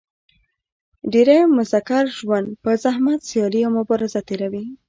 ډېری 1.11 1.39
مذکر 1.57 2.03
ژوند 2.17 2.47
په 2.63 2.71
زحمت 2.83 3.19
سیالي 3.29 3.61
او 3.65 3.71
مبازره 3.77 4.21
تېروي. 4.27 4.65